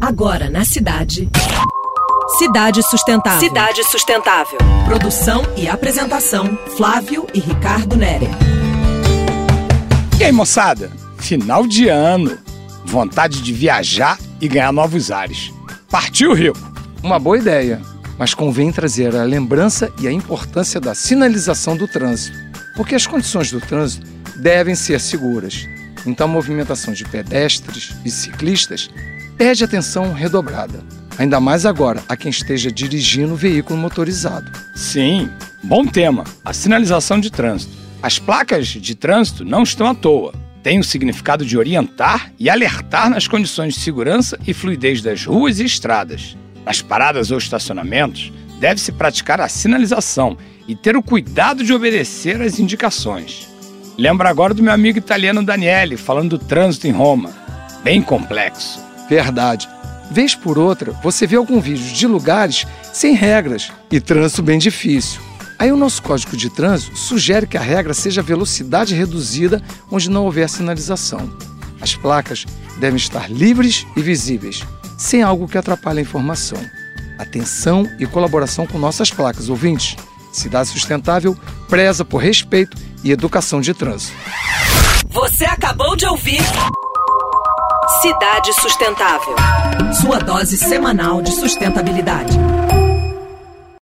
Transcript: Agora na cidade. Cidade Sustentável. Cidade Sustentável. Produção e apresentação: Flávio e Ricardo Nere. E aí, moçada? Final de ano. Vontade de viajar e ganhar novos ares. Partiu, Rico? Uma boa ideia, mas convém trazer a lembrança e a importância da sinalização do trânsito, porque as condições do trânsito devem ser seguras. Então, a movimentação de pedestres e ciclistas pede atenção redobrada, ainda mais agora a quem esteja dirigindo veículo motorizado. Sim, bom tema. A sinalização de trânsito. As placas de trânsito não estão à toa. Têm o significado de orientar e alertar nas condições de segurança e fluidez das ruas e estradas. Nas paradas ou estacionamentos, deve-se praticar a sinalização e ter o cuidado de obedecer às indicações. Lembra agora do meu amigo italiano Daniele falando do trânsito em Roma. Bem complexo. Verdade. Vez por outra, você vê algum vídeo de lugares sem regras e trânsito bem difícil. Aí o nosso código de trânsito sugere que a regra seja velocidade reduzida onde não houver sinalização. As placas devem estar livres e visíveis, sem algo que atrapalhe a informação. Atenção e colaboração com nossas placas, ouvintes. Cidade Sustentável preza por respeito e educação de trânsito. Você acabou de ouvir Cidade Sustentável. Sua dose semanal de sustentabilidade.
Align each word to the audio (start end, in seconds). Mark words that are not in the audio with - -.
Agora 0.00 0.50
na 0.50 0.62
cidade. 0.62 1.28
Cidade 2.36 2.82
Sustentável. 2.82 3.40
Cidade 3.40 3.82
Sustentável. 3.84 4.58
Produção 4.84 5.42
e 5.56 5.66
apresentação: 5.66 6.58
Flávio 6.76 7.26
e 7.32 7.40
Ricardo 7.40 7.96
Nere. 7.96 8.28
E 10.20 10.24
aí, 10.24 10.30
moçada? 10.30 10.92
Final 11.18 11.66
de 11.66 11.88
ano. 11.88 12.38
Vontade 12.84 13.40
de 13.40 13.52
viajar 13.54 14.18
e 14.38 14.46
ganhar 14.46 14.70
novos 14.70 15.10
ares. 15.10 15.50
Partiu, 15.90 16.34
Rico? 16.34 16.58
Uma 17.02 17.18
boa 17.18 17.38
ideia, 17.38 17.80
mas 18.18 18.34
convém 18.34 18.70
trazer 18.70 19.16
a 19.16 19.24
lembrança 19.24 19.90
e 19.98 20.06
a 20.06 20.12
importância 20.12 20.78
da 20.78 20.94
sinalização 20.94 21.74
do 21.74 21.88
trânsito, 21.88 22.36
porque 22.76 22.94
as 22.94 23.06
condições 23.06 23.50
do 23.50 23.60
trânsito 23.60 24.06
devem 24.36 24.74
ser 24.74 25.00
seguras. 25.00 25.66
Então, 26.04 26.26
a 26.26 26.30
movimentação 26.30 26.92
de 26.92 27.04
pedestres 27.04 27.96
e 28.04 28.10
ciclistas 28.10 28.90
pede 29.36 29.64
atenção 29.64 30.12
redobrada, 30.12 30.82
ainda 31.18 31.38
mais 31.40 31.66
agora 31.66 32.02
a 32.08 32.16
quem 32.16 32.30
esteja 32.30 32.70
dirigindo 32.70 33.36
veículo 33.36 33.78
motorizado. 33.78 34.50
Sim, 34.74 35.28
bom 35.62 35.86
tema. 35.86 36.24
A 36.44 36.52
sinalização 36.52 37.20
de 37.20 37.30
trânsito. 37.30 37.76
As 38.02 38.18
placas 38.18 38.68
de 38.68 38.94
trânsito 38.94 39.44
não 39.44 39.62
estão 39.62 39.86
à 39.86 39.94
toa. 39.94 40.32
Têm 40.62 40.80
o 40.80 40.84
significado 40.84 41.44
de 41.44 41.56
orientar 41.56 42.32
e 42.38 42.50
alertar 42.50 43.10
nas 43.10 43.28
condições 43.28 43.74
de 43.74 43.80
segurança 43.80 44.38
e 44.46 44.52
fluidez 44.52 45.00
das 45.00 45.24
ruas 45.24 45.60
e 45.60 45.64
estradas. 45.64 46.36
Nas 46.64 46.82
paradas 46.82 47.30
ou 47.30 47.38
estacionamentos, 47.38 48.32
deve-se 48.58 48.90
praticar 48.90 49.40
a 49.40 49.48
sinalização 49.48 50.36
e 50.66 50.74
ter 50.74 50.96
o 50.96 51.02
cuidado 51.02 51.62
de 51.62 51.72
obedecer 51.72 52.40
às 52.40 52.58
indicações. 52.58 53.48
Lembra 53.96 54.28
agora 54.28 54.52
do 54.52 54.62
meu 54.62 54.72
amigo 54.72 54.98
italiano 54.98 55.44
Daniele 55.44 55.96
falando 55.96 56.38
do 56.38 56.44
trânsito 56.44 56.88
em 56.88 56.92
Roma. 56.92 57.30
Bem 57.84 58.02
complexo. 58.02 58.85
Verdade. 59.08 59.68
Vez 60.10 60.34
por 60.34 60.58
outra, 60.58 60.92
você 61.02 61.26
vê 61.26 61.36
algum 61.36 61.60
vídeo 61.60 61.92
de 61.92 62.06
lugares 62.06 62.66
sem 62.92 63.14
regras 63.14 63.72
e 63.90 64.00
trânsito 64.00 64.42
bem 64.42 64.58
difícil. 64.58 65.20
Aí 65.58 65.72
o 65.72 65.76
nosso 65.76 66.02
código 66.02 66.36
de 66.36 66.50
trânsito 66.50 66.96
sugere 66.96 67.46
que 67.46 67.56
a 67.56 67.60
regra 67.60 67.94
seja 67.94 68.22
velocidade 68.22 68.94
reduzida 68.94 69.62
onde 69.90 70.10
não 70.10 70.24
houver 70.24 70.48
sinalização. 70.48 71.30
As 71.80 71.94
placas 71.94 72.44
devem 72.78 72.96
estar 72.96 73.30
livres 73.30 73.86
e 73.96 74.02
visíveis, 74.02 74.62
sem 74.98 75.22
algo 75.22 75.48
que 75.48 75.58
atrapalhe 75.58 76.00
a 76.00 76.02
informação. 76.02 76.58
Atenção 77.18 77.88
e 77.98 78.06
colaboração 78.06 78.66
com 78.66 78.78
nossas 78.78 79.10
placas, 79.10 79.48
ouvintes. 79.48 79.96
Cidade 80.32 80.68
Sustentável 80.68 81.36
preza 81.68 82.04
por 82.04 82.18
respeito 82.18 82.76
e 83.02 83.10
educação 83.10 83.60
de 83.60 83.72
trânsito. 83.72 84.16
Você 85.08 85.46
acabou 85.46 85.96
de 85.96 86.04
ouvir 86.04 86.42
Cidade 88.02 88.52
Sustentável. 88.52 89.34
Sua 90.00 90.18
dose 90.18 90.58
semanal 90.58 91.22
de 91.22 91.32
sustentabilidade. 91.32 92.36